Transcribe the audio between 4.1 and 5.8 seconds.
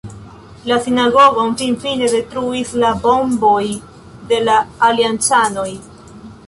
de la Aliancanoj.